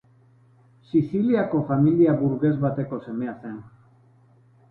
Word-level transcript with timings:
Siziliako 0.91 1.59
familia 1.67 2.15
burges 2.23 2.53
bateko 2.65 3.01
semea 3.09 3.35
zen. 3.45 3.63